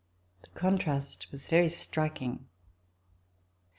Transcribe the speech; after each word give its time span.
The 0.41 0.49
contrast 0.59 1.27
was 1.31 1.47
very 1.47 1.69
striking. 1.69 2.47